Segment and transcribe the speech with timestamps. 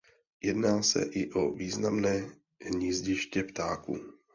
[0.41, 2.29] Jedná se i o významné
[2.65, 3.97] hnízdiště ptáků.